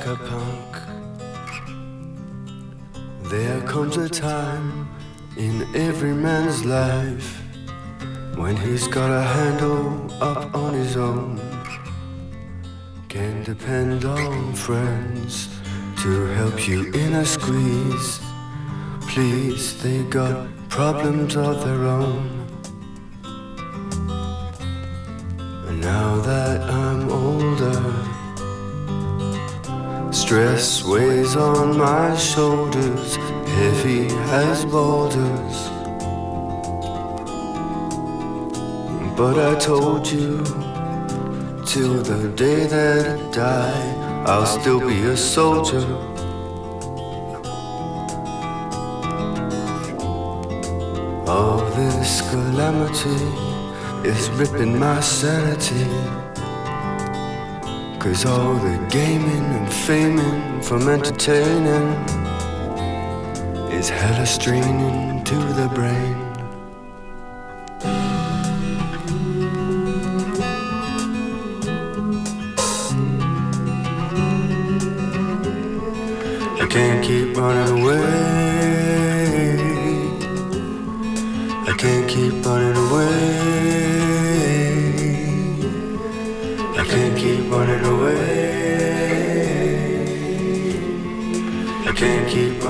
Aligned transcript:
Like 0.00 0.18
a 0.18 0.24
punk. 0.24 0.76
There 3.24 3.60
comes 3.68 3.98
a 3.98 4.08
time 4.08 4.88
in 5.36 5.68
every 5.74 6.14
man's 6.14 6.64
life 6.64 7.42
when 8.34 8.56
he's 8.56 8.88
got 8.88 9.10
a 9.10 9.20
handle 9.20 10.10
up 10.22 10.54
on 10.54 10.72
his 10.72 10.96
own. 10.96 11.38
Can 13.10 13.42
depend 13.42 14.06
on 14.06 14.54
friends 14.54 15.50
to 16.02 16.26
help 16.38 16.66
you 16.66 16.90
in 16.94 17.12
a 17.16 17.24
squeeze. 17.26 18.20
Please, 19.02 19.82
they 19.82 20.02
got 20.04 20.48
problems 20.70 21.36
of 21.36 21.62
their 21.62 21.84
own. 21.84 22.46
And 25.66 25.78
now 25.82 26.22
that 26.22 26.62
I'm 26.70 27.10
stress 30.30 30.84
weighs 30.84 31.34
on 31.34 31.76
my 31.76 32.16
shoulders, 32.16 33.16
heavy 33.58 34.06
as 34.30 34.64
boulders. 34.64 35.56
But 39.16 39.40
I 39.40 39.58
told 39.58 40.06
you, 40.06 40.44
till 41.66 42.00
the 42.04 42.32
day 42.36 42.68
that 42.68 43.06
I 43.08 43.30
die, 43.32 44.24
I'll 44.28 44.46
still 44.46 44.78
be 44.78 45.00
a 45.06 45.16
soldier. 45.16 45.84
All 51.26 51.58
this 51.74 52.20
calamity 52.30 53.20
is 54.08 54.30
ripping 54.38 54.78
my 54.78 55.00
sanity. 55.00 56.29
Cause 58.00 58.24
all 58.24 58.54
the 58.54 58.78
gaming 58.88 59.44
and 59.56 59.68
faming 59.68 60.64
from 60.64 60.88
entertaining 60.88 61.88
is 63.70 63.90
hella 63.90 64.24
straining 64.24 65.22
to 65.22 65.34
the 65.34 65.68
brain. 65.74 66.16
I 76.58 76.66
can't 76.70 77.04
keep 77.04 77.36
running 77.36 77.82
away. 77.82 78.30
I 81.68 81.74
can't 81.76 82.08
keep 82.08 82.46
running 82.46 82.76
away. 82.76 83.40
I 86.78 86.84
can't 86.86 87.18
keep 87.18 87.39
running 87.50 87.84
away. 87.84 88.40
I 91.88 91.92
can't 91.92 92.28
keep 92.28 92.60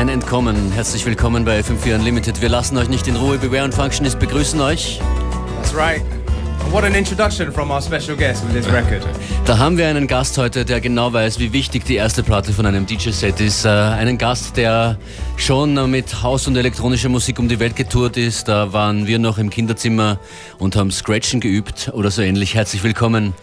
kein 0.00 0.08
Entkommen. 0.08 0.72
Herzlich 0.72 1.04
willkommen 1.04 1.44
bei 1.44 1.60
FM4 1.60 1.96
Unlimited. 1.96 2.40
Wir 2.40 2.48
lassen 2.48 2.78
euch 2.78 2.88
nicht 2.88 3.06
in 3.06 3.16
Ruhe. 3.16 3.36
Beware 3.36 3.64
und 3.64 3.74
Functionist 3.74 4.18
begrüßen 4.18 4.58
euch. 4.58 4.98
That's 5.56 5.76
right. 5.76 6.00
What 6.70 6.84
an 6.84 6.94
introduction 6.94 7.52
from 7.52 7.70
our 7.70 7.82
special 7.82 8.16
guest 8.16 8.42
with 8.46 8.54
this 8.54 8.72
record. 8.72 9.06
Da 9.44 9.58
haben 9.58 9.76
wir 9.76 9.86
einen 9.88 10.06
Gast 10.06 10.38
heute, 10.38 10.64
der 10.64 10.80
genau 10.80 11.12
weiß, 11.12 11.38
wie 11.38 11.52
wichtig 11.52 11.84
die 11.84 11.96
erste 11.96 12.22
Platte 12.22 12.54
von 12.54 12.64
einem 12.64 12.86
DJ-Set 12.86 13.40
ist. 13.40 13.66
Äh, 13.66 13.68
einen 13.68 14.16
Gast, 14.16 14.56
der 14.56 14.96
schon 15.36 15.90
mit 15.90 16.22
Haus- 16.22 16.46
und 16.46 16.56
elektronischer 16.56 17.10
Musik 17.10 17.38
um 17.38 17.48
die 17.48 17.60
Welt 17.60 17.76
getourt 17.76 18.16
ist. 18.16 18.48
Da 18.48 18.72
waren 18.72 19.06
wir 19.06 19.18
noch 19.18 19.36
im 19.36 19.50
Kinderzimmer 19.50 20.18
und 20.58 20.76
haben 20.76 20.90
Scratchen 20.92 21.40
geübt 21.40 21.90
oder 21.92 22.10
so 22.10 22.22
ähnlich. 22.22 22.54
Herzlich 22.54 22.82
willkommen. 22.82 23.34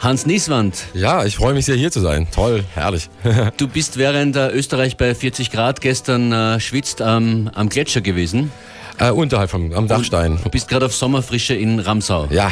Hans 0.00 0.26
Nieswand. 0.26 0.84
Ja, 0.94 1.24
ich 1.24 1.36
freue 1.36 1.54
mich 1.54 1.64
sehr 1.64 1.76
hier 1.76 1.90
zu 1.90 2.00
sein. 2.00 2.26
Toll, 2.32 2.64
herrlich. 2.74 3.08
du 3.56 3.68
bist 3.68 3.96
während 3.96 4.36
äh, 4.36 4.48
Österreich 4.48 4.96
bei 4.96 5.14
40 5.14 5.50
Grad 5.50 5.80
gestern 5.80 6.32
äh, 6.32 6.60
schwitzt 6.60 7.00
ähm, 7.04 7.50
am 7.54 7.68
Gletscher 7.68 8.00
gewesen. 8.00 8.52
Äh, 8.98 9.10
unterhalb 9.10 9.50
vom, 9.50 9.72
am 9.72 9.88
Dachstein. 9.88 10.38
Du 10.42 10.50
bist 10.50 10.68
gerade 10.68 10.86
auf 10.86 10.94
Sommerfrische 10.94 11.54
in 11.54 11.80
Ramsau. 11.80 12.28
Ja, 12.30 12.50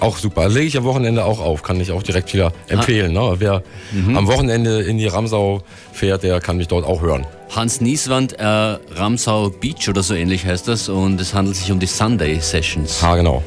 auch 0.00 0.16
super. 0.16 0.48
Lege 0.48 0.66
ich 0.66 0.76
am 0.78 0.84
Wochenende 0.84 1.24
auch 1.24 1.40
auf, 1.40 1.62
kann 1.62 1.78
ich 1.80 1.92
auch 1.92 2.02
direkt 2.02 2.32
wieder 2.32 2.52
empfehlen. 2.68 3.12
Ne? 3.12 3.34
Wer 3.38 3.62
mhm. 3.92 4.16
am 4.16 4.26
Wochenende 4.26 4.80
in 4.80 4.96
die 4.96 5.06
Ramsau 5.06 5.62
fährt, 5.92 6.22
der 6.22 6.40
kann 6.40 6.56
mich 6.56 6.68
dort 6.68 6.86
auch 6.86 7.02
hören. 7.02 7.26
Hans 7.54 7.80
Nieswand, 7.80 8.38
äh, 8.38 8.44
Ramsau 8.44 9.50
Beach 9.50 9.88
oder 9.88 10.02
so 10.02 10.14
ähnlich 10.14 10.46
heißt 10.46 10.68
das 10.68 10.88
und 10.88 11.20
es 11.20 11.34
handelt 11.34 11.56
sich 11.56 11.70
um 11.70 11.80
die 11.80 11.86
Sunday 11.86 12.40
Sessions. 12.40 13.02
Ah, 13.02 13.16
genau. 13.16 13.42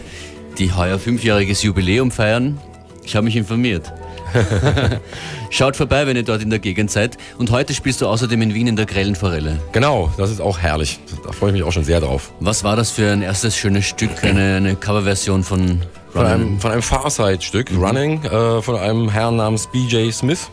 Die 0.59 0.71
heuer 0.71 0.99
fünfjähriges 0.99 1.63
Jubiläum 1.63 2.11
feiern. 2.11 2.59
Ich 3.05 3.15
habe 3.15 3.25
mich 3.25 3.35
informiert. 3.35 3.91
Schaut 5.49 5.75
vorbei, 5.75 6.07
wenn 6.07 6.15
ihr 6.15 6.23
dort 6.23 6.41
in 6.41 6.49
der 6.49 6.59
Gegend 6.59 6.89
seid. 6.89 7.17
Und 7.37 7.51
heute 7.51 7.73
spielst 7.73 8.01
du 8.01 8.07
außerdem 8.07 8.41
in 8.41 8.53
Wien 8.53 8.67
in 8.67 8.75
der 8.75 8.85
Grellen 8.85 9.15
Forelle. 9.15 9.59
Genau, 9.71 10.11
das 10.17 10.31
ist 10.31 10.41
auch 10.41 10.59
herrlich. 10.59 10.99
Da 11.23 11.31
freue 11.31 11.49
ich 11.49 11.53
mich 11.53 11.63
auch 11.63 11.71
schon 11.71 11.83
sehr 11.83 11.99
drauf. 11.99 12.31
Was 12.39 12.63
war 12.63 12.75
das 12.75 12.91
für 12.91 13.11
ein 13.11 13.21
erstes 13.21 13.55
schönes 13.55 13.85
Stück, 13.85 14.23
eine, 14.23 14.55
eine 14.57 14.75
Coverversion 14.75 15.43
von 15.43 15.81
Von 16.11 16.25
einem, 16.25 16.59
von 16.59 16.71
einem 16.71 16.81
Farside-Stück, 16.81 17.71
mhm. 17.71 17.83
Running, 17.83 18.23
äh, 18.23 18.61
von 18.61 18.75
einem 18.75 19.09
Herrn 19.09 19.35
namens 19.35 19.67
BJ 19.67 20.11
Smith. 20.11 20.49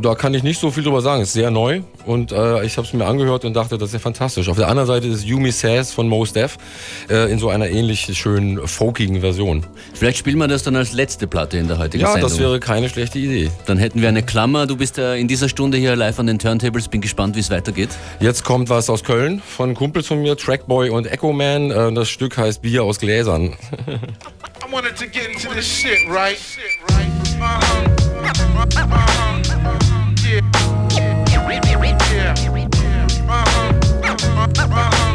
Da 0.00 0.14
kann 0.14 0.34
ich 0.34 0.42
nicht 0.42 0.60
so 0.60 0.70
viel 0.70 0.82
drüber 0.82 1.00
sagen. 1.00 1.22
Es 1.22 1.28
ist 1.28 1.34
sehr 1.34 1.50
neu 1.50 1.82
und 2.06 2.32
äh, 2.32 2.64
ich 2.64 2.76
habe 2.76 2.86
es 2.86 2.92
mir 2.92 3.06
angehört 3.06 3.44
und 3.44 3.54
dachte, 3.54 3.76
das 3.76 3.88
ist 3.88 3.94
ja 3.94 3.98
fantastisch. 3.98 4.48
Auf 4.48 4.56
der 4.56 4.68
anderen 4.68 4.86
Seite 4.86 5.08
ist 5.08 5.24
Yumi 5.24 5.50
Sass 5.50 5.92
von 5.92 6.08
Mos 6.08 6.32
Def 6.32 6.56
äh, 7.10 7.30
in 7.30 7.38
so 7.38 7.48
einer 7.48 7.68
ähnlich 7.68 8.16
schönen 8.16 8.66
folkigen 8.66 9.20
Version. 9.20 9.66
Vielleicht 9.94 10.18
spielen 10.18 10.38
wir 10.38 10.48
das 10.48 10.62
dann 10.62 10.76
als 10.76 10.92
letzte 10.92 11.26
Platte 11.26 11.58
in 11.58 11.68
der 11.68 11.78
heutigen 11.78 12.02
ja, 12.02 12.12
Sendung. 12.12 12.30
Ja, 12.30 12.36
das 12.36 12.38
wäre 12.38 12.60
keine 12.60 12.88
schlechte 12.88 13.18
Idee. 13.18 13.50
Dann 13.66 13.78
hätten 13.78 14.00
wir 14.00 14.08
eine 14.08 14.22
Klammer. 14.22 14.66
Du 14.66 14.76
bist 14.76 14.98
äh, 14.98 15.16
in 15.16 15.28
dieser 15.28 15.48
Stunde 15.48 15.76
hier 15.78 15.96
live 15.96 16.18
an 16.18 16.26
den 16.26 16.38
Turntables. 16.38 16.88
Bin 16.88 17.00
gespannt, 17.00 17.34
wie 17.36 17.40
es 17.40 17.50
weitergeht. 17.50 17.90
Jetzt 18.20 18.44
kommt 18.44 18.68
was 18.68 18.88
aus 18.88 19.02
Köln 19.02 19.42
von 19.44 19.74
Kumpels 19.74 20.06
von 20.06 20.22
mir, 20.22 20.36
Trackboy 20.36 20.90
und 20.90 21.06
Echo 21.06 21.32
Man. 21.32 21.70
Äh, 21.70 21.92
das 21.92 22.08
Stück 22.08 22.36
heißt 22.36 22.62
Bier 22.62 22.84
aus 22.84 23.00
Gläsern. 23.00 23.54
I 24.66 24.72
wanted 24.72 24.96
to 24.96 25.06
get 25.06 25.26
into 25.26 25.52
this 25.52 25.66
shit, 25.66 25.98
right? 26.08 26.38
Uh-huh. 26.88 27.23
Uh-huh. 27.40 27.84
Yeah. 30.24 30.40
Uh-huh. 33.28 34.48
Uh-huh. 34.56 35.13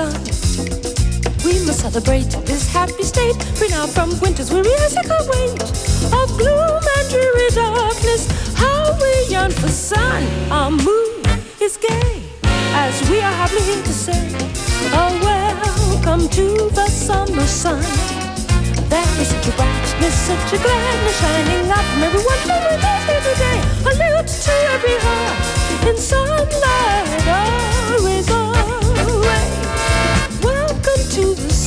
Sun. 0.00 0.12
We 1.44 1.54
must 1.66 1.80
celebrate 1.80 2.30
this 2.46 2.72
happy 2.72 3.02
state, 3.02 3.36
free 3.56 3.68
now 3.68 3.86
from 3.86 4.18
winter's 4.20 4.50
weary 4.52 4.72
as 4.86 4.96
I. 4.96 5.02
Of 6.20 6.28
gloom 6.38 6.82
and 6.96 7.06
dreary 7.12 7.50
darkness, 7.54 8.22
how 8.56 8.96
we 9.02 9.12
yearn 9.32 9.50
for 9.50 9.68
sun. 9.68 10.22
Our 10.50 10.70
mood 10.70 11.26
is 11.60 11.76
gay, 11.76 12.22
as 12.84 12.94
we 13.10 13.18
are 13.20 13.32
happily 13.40 13.62
here 13.62 13.82
to 13.82 13.94
say, 14.06 14.22
oh 14.98 15.12
welcome 15.28 16.28
to 16.28 16.46
the 16.78 16.86
summer 16.86 17.46
sun. 17.46 17.82
There 18.88 19.12
is 19.22 19.28
such 19.28 19.48
a 19.48 19.52
brightness, 19.56 20.14
such 20.30 20.52
a 20.56 20.58
gladness 20.64 21.16
shining 21.20 21.70
up 21.70 21.84
from 21.90 22.02
everyone 22.08 22.40
who 22.46 22.56
lives 22.84 23.04
here 23.08 23.24
today. 23.30 23.58
A 23.88 23.92
lilt 24.00 24.28
to 24.44 24.54
every 24.74 24.96
heart 25.04 25.88
in 25.88 25.96
sunlight, 25.96 27.28
always 27.28 28.28
away. 28.30 28.49
To 31.10 31.34
the 31.34 31.59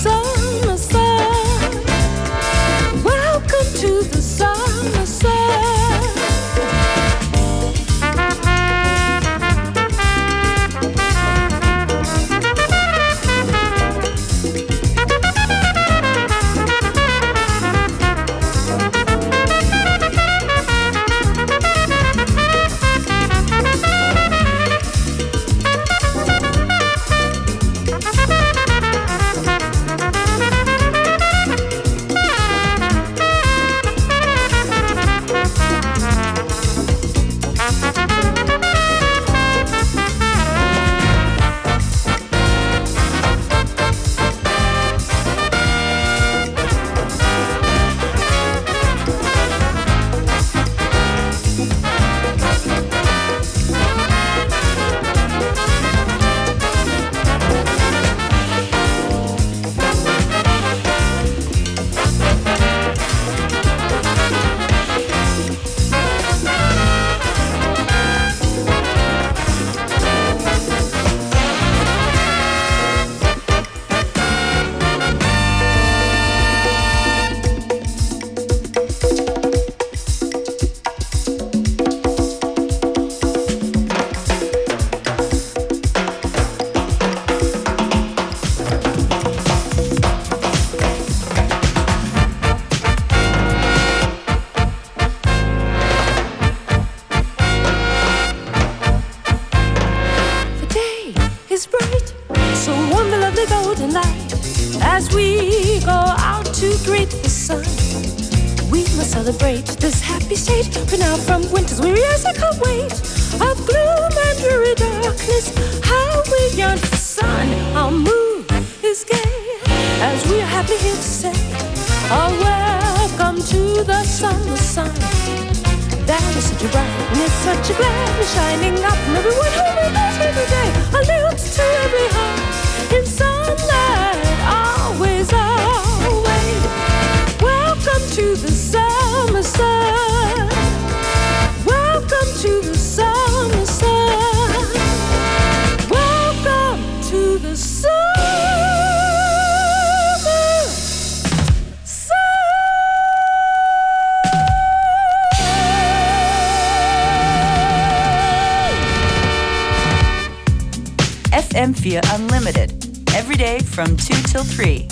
FM4 161.54 162.02
Unlimited. 162.16 162.72
Every 163.16 163.38
day 163.38 163.60
from 163.60 163.96
2 163.96 164.14
till 164.24 164.44
3. 164.58 164.88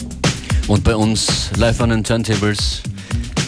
Und 0.68 0.84
bei 0.84 0.96
uns 0.96 1.50
live 1.58 1.82
an 1.82 1.90
den 1.90 2.04
Turntables 2.04 2.84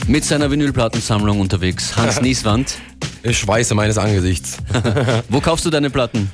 mit 0.07 0.25
seiner 0.25 0.49
Vinylplattensammlung 0.49 1.39
unterwegs, 1.39 1.95
Hans 1.95 2.21
Nieswand. 2.23 2.73
Ich 3.21 3.37
schweiße 3.37 3.75
meines 3.75 3.99
Angesichts. 3.99 4.57
Wo 5.29 5.41
kaufst 5.41 5.63
du 5.65 5.69
deine 5.69 5.91
Platten? 5.91 6.31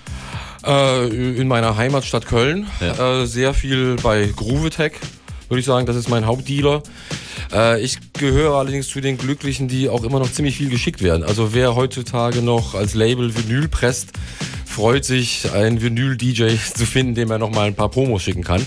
Äh, 0.65 1.07
in 1.35 1.49
meiner 1.49 1.75
Heimatstadt 1.75 2.25
Köln. 2.25 2.65
Ja. 2.79 3.23
Äh, 3.23 3.25
sehr 3.25 3.53
viel 3.53 3.97
bei 4.01 4.31
Groovetech, 4.33 4.93
würde 5.49 5.59
ich 5.59 5.65
sagen. 5.65 5.85
Das 5.85 5.97
ist 5.97 6.07
mein 6.07 6.25
Hauptdealer. 6.25 6.81
Äh, 7.51 7.81
ich 7.81 7.97
gehöre 8.13 8.55
allerdings 8.55 8.87
zu 8.87 9.01
den 9.01 9.17
Glücklichen, 9.17 9.67
die 9.67 9.89
auch 9.89 10.05
immer 10.05 10.19
noch 10.19 10.31
ziemlich 10.31 10.55
viel 10.55 10.69
geschickt 10.69 11.01
werden. 11.01 11.23
Also 11.23 11.53
wer 11.53 11.75
heutzutage 11.75 12.41
noch 12.41 12.73
als 12.73 12.93
Label 12.93 13.35
Vinyl 13.35 13.67
presst, 13.67 14.13
freut 14.79 15.03
sich, 15.03 15.51
einen 15.51 15.81
Vinyl-DJ 15.81 16.55
zu 16.73 16.85
finden, 16.85 17.13
dem 17.13 17.29
er 17.31 17.37
noch 17.37 17.51
mal 17.51 17.67
ein 17.67 17.75
paar 17.75 17.89
Promos 17.89 18.23
schicken 18.23 18.45
kann. 18.45 18.65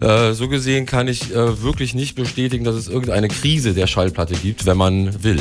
Äh, 0.00 0.32
so 0.32 0.46
gesehen 0.46 0.86
kann 0.86 1.08
ich 1.08 1.34
äh, 1.34 1.60
wirklich 1.60 1.92
nicht 1.92 2.14
bestätigen, 2.14 2.62
dass 2.62 2.76
es 2.76 2.86
irgendeine 2.86 3.26
Krise 3.26 3.74
der 3.74 3.88
Schallplatte 3.88 4.34
gibt, 4.34 4.64
wenn 4.64 4.76
man 4.76 5.24
will. 5.24 5.40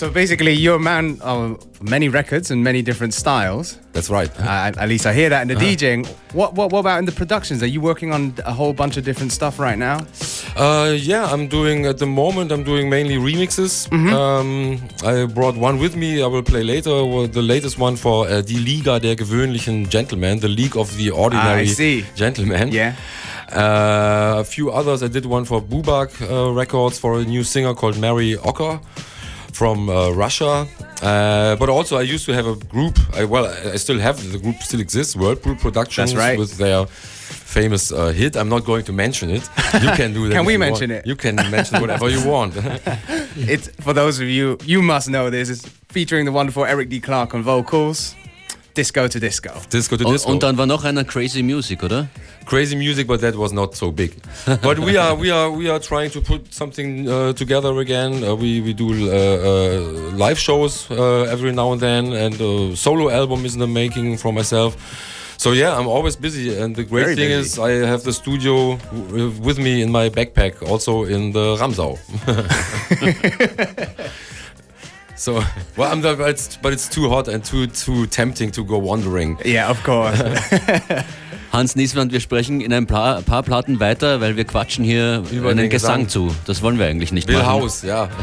So 0.00 0.08
basically, 0.08 0.54
you're 0.54 0.76
a 0.76 0.80
man 0.80 1.18
of 1.20 1.58
many 1.82 2.08
records 2.08 2.50
and 2.50 2.64
many 2.64 2.80
different 2.80 3.12
styles. 3.12 3.76
That's 3.92 4.08
right. 4.08 4.30
Uh, 4.40 4.72
at 4.74 4.88
least 4.88 5.04
I 5.04 5.12
hear 5.12 5.28
that 5.28 5.42
in 5.42 5.48
the 5.48 5.54
DJing. 5.56 6.06
What, 6.32 6.54
what 6.54 6.72
what 6.72 6.78
about 6.78 7.00
in 7.00 7.04
the 7.04 7.12
productions? 7.12 7.62
Are 7.62 7.66
you 7.66 7.82
working 7.82 8.10
on 8.10 8.32
a 8.46 8.52
whole 8.54 8.72
bunch 8.72 8.96
of 8.96 9.04
different 9.04 9.30
stuff 9.30 9.58
right 9.58 9.76
now? 9.76 9.98
Uh, 10.56 10.96
yeah, 10.96 11.26
I'm 11.30 11.48
doing 11.48 11.84
at 11.84 11.98
the 11.98 12.06
moment. 12.06 12.50
I'm 12.50 12.64
doing 12.64 12.88
mainly 12.88 13.16
remixes. 13.16 13.92
Um, 13.92 14.80
I 15.04 15.26
brought 15.26 15.58
one 15.58 15.78
with 15.78 15.96
me. 15.96 16.22
I 16.22 16.28
will 16.28 16.42
play 16.44 16.62
later. 16.62 17.04
well, 17.04 17.26
The 17.28 17.42
latest 17.42 17.78
one 17.78 17.96
for 17.96 18.26
uh, 18.26 18.40
die 18.40 18.56
Liga 18.56 18.98
der 19.00 19.16
gewöhnlichen 19.16 19.90
Gentlemen, 19.90 20.40
the 20.40 20.48
League 20.48 20.78
of 20.78 20.96
the 20.96 21.10
Ordinary 21.10 21.68
I 21.68 21.74
see. 21.74 22.04
Gentlemen. 22.16 22.72
Yeah. 22.72 22.94
Uh, 23.52 24.40
a 24.40 24.44
few 24.44 24.70
others. 24.70 25.02
I 25.02 25.08
did 25.08 25.26
one 25.26 25.44
for 25.44 25.60
Bubak 25.60 26.10
uh, 26.22 26.54
Records 26.54 26.98
for 26.98 27.20
a 27.20 27.24
new 27.24 27.44
singer 27.44 27.74
called 27.74 27.98
Mary 27.98 28.38
Ocker 28.38 28.80
from 29.60 29.90
uh, 29.90 30.10
Russia. 30.24 30.66
Uh, 31.02 31.54
but 31.56 31.68
also, 31.68 31.98
I 31.98 32.14
used 32.14 32.24
to 32.24 32.32
have 32.32 32.46
a 32.46 32.56
group. 32.74 32.96
I, 33.12 33.24
well, 33.24 33.44
I 33.74 33.76
still 33.76 33.98
have 33.98 34.16
the 34.32 34.38
group. 34.38 34.56
Still 34.62 34.80
exists. 34.80 35.14
Whirlpool 35.14 35.56
Productions. 35.56 36.14
Right. 36.14 36.38
With 36.38 36.56
their 36.56 36.86
famous 36.86 37.92
uh, 37.92 38.06
hit. 38.20 38.36
I'm 38.36 38.48
not 38.48 38.64
going 38.64 38.84
to 38.84 38.92
mention 38.92 39.28
it. 39.28 39.42
You 39.84 39.90
can 40.00 40.14
do 40.14 40.22
that. 40.28 40.34
Can 40.36 40.46
we 40.46 40.56
mention 40.56 40.90
want. 40.90 41.04
it? 41.04 41.06
You 41.06 41.16
can 41.16 41.36
mention 41.50 41.80
whatever 41.82 42.08
you 42.08 42.22
want. 42.26 42.54
It's 43.54 43.68
for 43.84 43.92
those 43.92 44.22
of 44.22 44.28
you 44.28 44.58
you 44.64 44.82
must 44.82 45.08
know 45.08 45.30
this. 45.30 45.48
It's 45.50 45.64
featuring 45.88 46.24
the 46.28 46.32
wonderful 46.32 46.64
Eric 46.64 46.88
D. 46.88 47.00
Clark 47.00 47.34
on 47.34 47.42
vocals. 47.42 48.14
Disco 48.80 49.08
to 49.08 49.18
disco. 49.20 49.50
Disco 49.70 49.96
to 49.96 50.06
Und, 50.06 50.12
disco. 50.14 50.30
und 50.30 50.42
dann 50.42 50.56
war 50.56 50.66
noch 50.66 50.84
einer 50.84 51.04
Crazy 51.04 51.42
Music, 51.42 51.82
oder? 51.82 52.08
crazy 52.46 52.74
music, 52.74 53.06
but 53.06 53.20
that 53.20 53.36
was 53.36 53.52
not 53.52 53.76
so 53.76 53.92
big. 53.92 54.10
but 54.62 54.78
we 54.78 54.96
are 54.96 55.14
we 55.14 55.30
are 55.30 55.50
we 55.50 55.68
are 55.70 55.78
trying 55.78 56.10
to 56.10 56.20
put 56.20 56.52
something 56.52 57.08
uh, 57.08 57.32
together 57.34 57.78
again. 57.78 58.24
Uh, 58.24 58.34
we 58.34 58.60
we 58.60 58.72
do 58.72 58.88
uh, 58.88 59.12
uh, 59.12 60.16
live 60.16 60.38
shows 60.38 60.90
uh, 60.90 61.32
every 61.34 61.52
now 61.52 61.72
and 61.72 61.80
then, 61.80 62.12
and 62.12 62.34
a 62.40 62.74
solo 62.76 63.10
album 63.10 63.44
is 63.44 63.54
in 63.54 63.60
the 63.60 63.66
making 63.66 64.18
for 64.18 64.32
myself. 64.32 64.74
So 65.36 65.52
yeah, 65.52 65.78
I'm 65.78 65.86
always 65.86 66.16
busy, 66.16 66.58
and 66.60 66.74
the 66.74 66.84
great 66.84 67.04
Very 67.04 67.16
thing 67.16 67.28
busy. 67.28 67.40
is 67.40 67.58
I 67.58 67.86
have 67.86 68.02
the 68.02 68.12
studio 68.12 68.78
with 69.46 69.58
me 69.58 69.82
in 69.82 69.90
my 69.90 70.10
backpack, 70.10 70.62
also 70.62 71.04
in 71.04 71.32
the 71.32 71.56
Ramsau. 71.60 71.98
so 75.20 75.44
well, 75.76 75.92
I'm 75.92 76.00
the, 76.00 76.16
but 76.16 76.30
it's 76.30 76.56
but 76.56 76.72
it's 76.72 76.88
too 76.88 77.10
hot 77.10 77.28
and 77.28 77.44
too 77.44 77.66
too 77.66 78.06
tempting 78.06 78.52
to 78.52 78.64
go 78.64 78.78
wandering. 78.78 79.38
Yeah, 79.44 79.68
of 79.68 79.82
course. 79.84 80.18
Hans 81.52 81.74
Nieswand, 81.74 82.12
wir 82.12 82.20
sprechen 82.20 82.60
in 82.60 82.72
ein 82.72 82.86
paar, 82.86 83.22
paar 83.22 83.42
Platten 83.42 83.80
weiter, 83.80 84.20
weil 84.20 84.36
wir 84.36 84.44
quatschen 84.44 84.84
hier 84.84 85.24
Über 85.32 85.50
einen 85.50 85.58
den 85.58 85.70
Gesang. 85.70 86.04
Gesang. 86.04 86.28
zu. 86.28 86.34
Das 86.46 86.62
wollen 86.62 86.78
wir 86.78 86.86
eigentlich 86.86 87.12
nicht 87.12 87.26
Bill 87.26 87.38
machen. 87.38 87.48
House, 87.48 87.82
ja. 87.82 88.08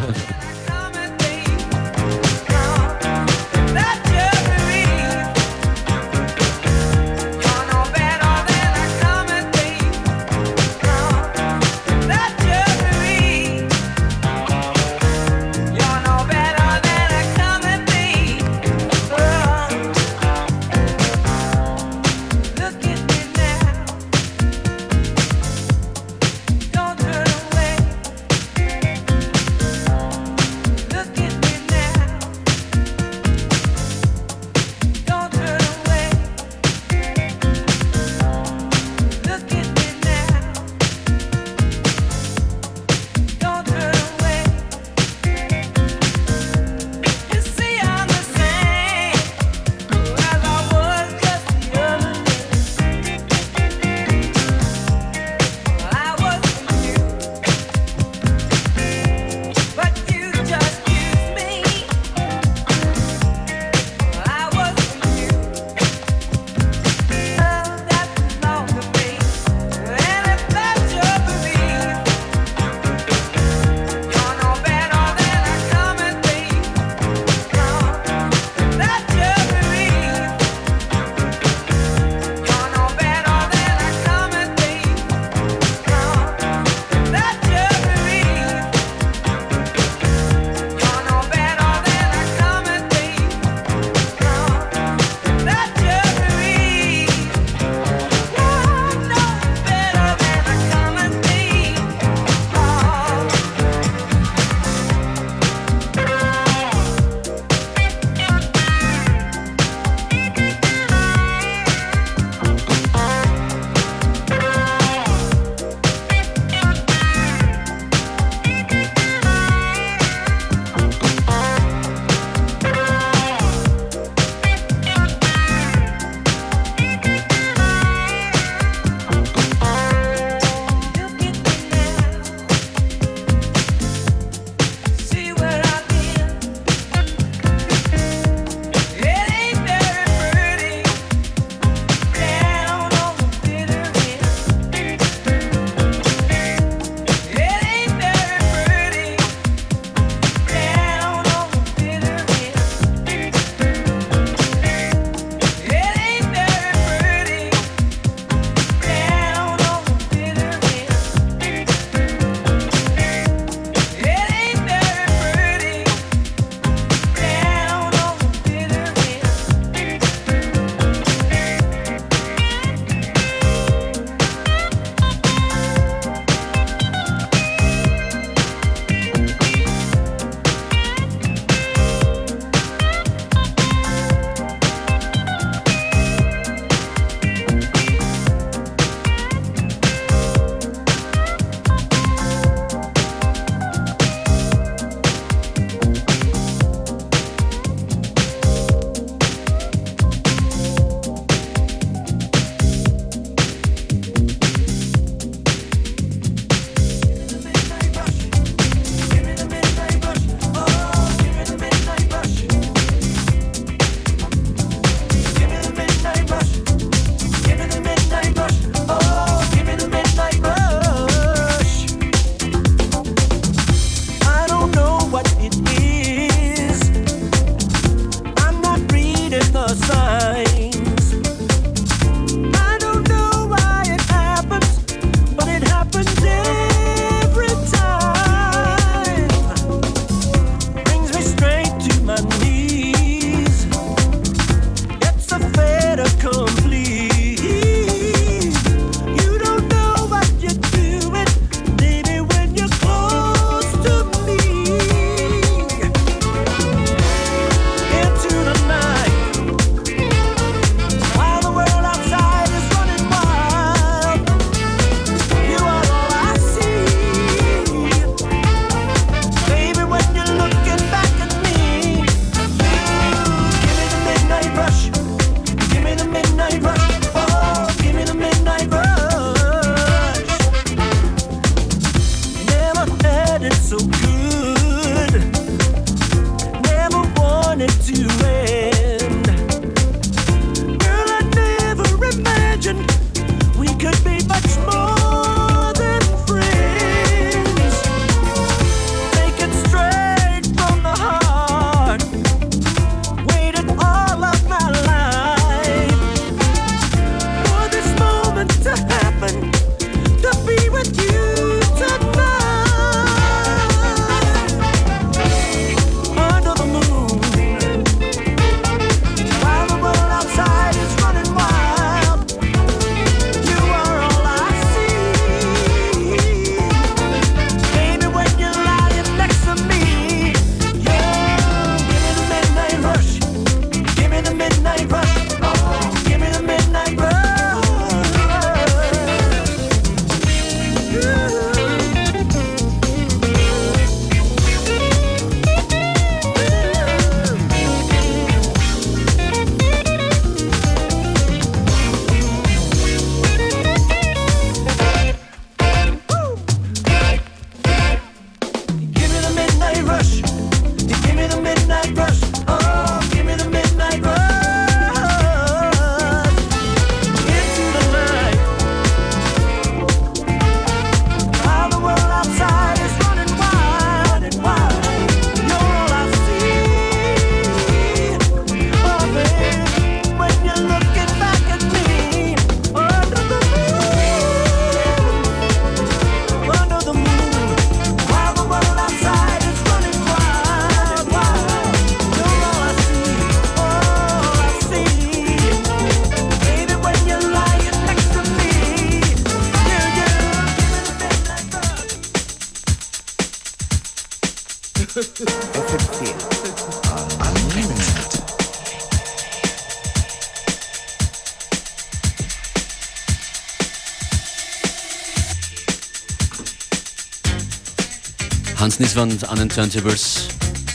Niswand 419.06 419.30
an 419.30 419.38
den 419.38 419.50
Turntables. 419.50 420.28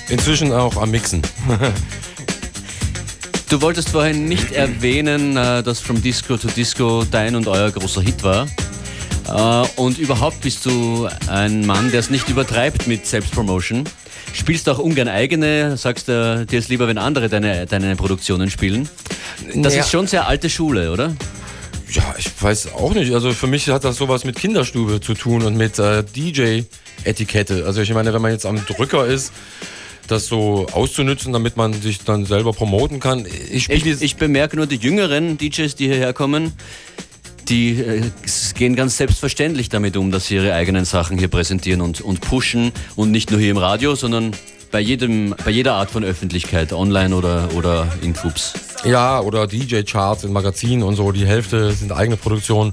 Inzwischen 0.08 0.52
auch 0.52 0.76
am 0.76 0.90
Mixen. 0.90 1.22
Du 3.48 3.60
wolltest 3.60 3.90
vorhin 3.90 4.24
nicht 4.30 4.52
erwähnen, 4.52 5.36
äh, 5.36 5.62
dass 5.62 5.78
From 5.78 6.00
Disco 6.00 6.38
to 6.38 6.48
Disco 6.48 7.04
dein 7.04 7.36
und 7.36 7.46
euer 7.48 7.70
großer 7.70 8.00
Hit 8.00 8.22
war. 8.22 8.46
Äh, 9.28 9.66
Und 9.76 9.98
überhaupt 9.98 10.40
bist 10.40 10.64
du 10.64 11.06
ein 11.26 11.66
Mann, 11.66 11.90
der 11.90 12.00
es 12.00 12.08
nicht 12.08 12.30
übertreibt 12.30 12.86
mit 12.86 13.04
Selbstpromotion. 13.06 13.84
Spielst 14.32 14.70
auch 14.70 14.78
ungern 14.78 15.06
eigene, 15.08 15.76
sagst 15.76 16.08
äh, 16.08 16.46
dir 16.46 16.60
ist 16.60 16.70
lieber, 16.70 16.88
wenn 16.88 16.96
andere 16.96 17.28
deine, 17.28 17.66
deine 17.66 17.94
Produktionen 17.94 18.48
spielen. 18.48 18.88
Das 19.48 19.54
Naja. 19.74 19.80
ist 19.80 19.90
schon 19.90 20.06
sehr 20.06 20.26
alte 20.26 20.48
Schule, 20.48 20.90
oder? 20.90 21.14
Ja, 21.90 22.14
ich 22.16 22.30
weiß 22.40 22.72
auch 22.72 22.94
nicht. 22.94 23.12
Also 23.12 23.32
für 23.32 23.48
mich 23.48 23.68
hat 23.68 23.84
das 23.84 23.98
sowas 23.98 24.24
mit 24.24 24.36
Kinderstube 24.36 25.02
zu 25.02 25.12
tun 25.12 25.42
und 25.42 25.58
mit 25.58 25.78
äh, 25.78 26.02
DJ-Etikette. 27.04 27.64
Also 27.66 27.80
ich 27.80 27.92
meine, 27.92 28.12
wenn 28.12 28.22
man 28.22 28.32
jetzt 28.32 28.46
am 28.46 28.64
Drücker 28.66 29.06
ist, 29.06 29.32
das 30.08 30.26
so 30.26 30.66
auszunützen, 30.72 31.32
damit 31.32 31.56
man 31.56 31.72
sich 31.72 32.02
dann 32.02 32.24
selber 32.24 32.52
promoten 32.52 33.00
kann. 33.00 33.26
Ich 33.50 33.70
Ich, 33.70 33.86
ich 33.86 34.16
bemerke 34.16 34.56
nur 34.56 34.66
die 34.66 34.76
jüngeren 34.76 35.38
DJs, 35.38 35.74
die 35.76 35.86
hierher 35.86 36.12
kommen, 36.12 36.52
die 37.48 37.80
äh, 37.80 38.02
gehen 38.54 38.76
ganz 38.76 38.96
selbstverständlich 38.96 39.68
damit 39.68 39.96
um, 39.96 40.10
dass 40.10 40.26
sie 40.26 40.36
ihre 40.36 40.54
eigenen 40.54 40.84
Sachen 40.84 41.18
hier 41.18 41.28
präsentieren 41.28 41.80
und, 41.80 42.00
und 42.00 42.20
pushen 42.20 42.72
und 42.96 43.10
nicht 43.10 43.30
nur 43.30 43.40
hier 43.40 43.50
im 43.50 43.58
Radio, 43.58 43.94
sondern 43.94 44.32
bei, 44.72 44.80
jedem, 44.80 45.34
bei 45.44 45.50
jeder 45.50 45.74
Art 45.74 45.90
von 45.90 46.02
Öffentlichkeit, 46.02 46.72
online 46.72 47.14
oder, 47.14 47.50
oder 47.54 47.86
in 48.00 48.14
Clubs. 48.14 48.54
Ja, 48.84 49.20
oder 49.20 49.46
DJ-Charts 49.46 50.24
in 50.24 50.32
Magazinen 50.32 50.82
und 50.82 50.96
so, 50.96 51.12
die 51.12 51.26
Hälfte 51.26 51.72
sind 51.72 51.92
eigene 51.92 52.16
Produktionen. 52.16 52.72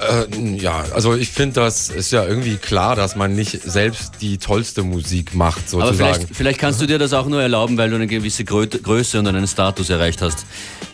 Äh, 0.00 0.56
ja, 0.56 0.84
also 0.94 1.14
ich 1.14 1.30
finde, 1.30 1.54
das 1.60 1.88
ist 1.88 2.12
ja 2.12 2.24
irgendwie 2.24 2.56
klar, 2.56 2.94
dass 2.94 3.16
man 3.16 3.34
nicht 3.34 3.62
selbst 3.62 4.14
die 4.20 4.38
tollste 4.38 4.82
Musik 4.82 5.34
macht, 5.34 5.62
Aber 5.72 5.86
sozusagen. 5.86 5.96
vielleicht, 5.96 6.36
vielleicht 6.36 6.58
kannst 6.60 6.80
du 6.80 6.86
dir 6.86 6.98
das 6.98 7.12
auch 7.12 7.26
nur 7.26 7.42
erlauben, 7.42 7.76
weil 7.78 7.90
du 7.90 7.96
eine 7.96 8.06
gewisse 8.06 8.44
Grö 8.44 8.66
Größe 8.66 9.18
und 9.18 9.26
einen 9.26 9.46
Status 9.46 9.90
erreicht 9.90 10.22
hast. 10.22 10.46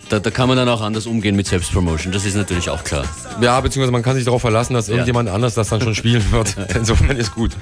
Da, 0.09 0.19
da 0.19 0.31
kann 0.31 0.49
man 0.49 0.57
dann 0.57 0.69
auch 0.69 0.81
anders 0.81 1.07
umgehen 1.07 1.37
mit 1.37 1.47
Selbstpromotion. 1.47 2.13
Das 2.13 2.25
ist 2.25 2.35
natürlich 2.35 2.69
auch 2.69 2.83
klar. 2.83 3.05
Ja, 3.41 3.61
beziehungsweise 3.61 3.93
man 3.93 4.03
kann 4.03 4.17
sich 4.17 4.25
darauf 4.25 4.41
verlassen, 4.41 4.75
dass 4.75 4.89
irgendjemand 4.89 5.29
anders 5.29 5.55
das 5.55 5.69
dann 5.69 5.81
schon 5.81 5.95
spielen 5.95 6.25
wird. 6.33 6.57
Insofern 6.75 7.17
ist 7.17 7.33
gut. 7.35 7.53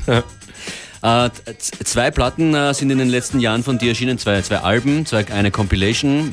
Äh, 1.03 1.31
zwei 1.59 2.11
Platten 2.11 2.55
äh, 2.55 2.75
sind 2.75 2.91
in 2.91 2.99
den 2.99 3.09
letzten 3.09 3.41
Jahren 3.41 3.63
von 3.63 3.79
dir 3.79 3.91
erschienen, 3.91 4.19
zwei, 4.19 4.43
zwei 4.43 4.59
Alben, 4.59 5.07
zwei, 5.07 5.27
eine 5.29 5.51
Compilation 5.51 6.33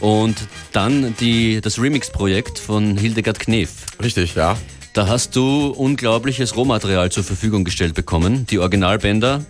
und 0.00 0.36
dann 0.72 1.14
die, 1.18 1.60
das 1.60 1.80
Remix-Projekt 1.80 2.58
von 2.58 2.96
Hildegard 2.96 3.40
Knef. 3.40 3.70
Richtig, 4.02 4.34
ja. 4.34 4.56
Da 4.92 5.06
hast 5.06 5.36
du 5.36 5.68
unglaubliches 5.68 6.56
Rohmaterial 6.56 7.10
zur 7.10 7.24
Verfügung 7.24 7.64
gestellt 7.64 7.94
bekommen. 7.94 8.46
Die 8.46 8.58
Originalbänder. 8.58 9.44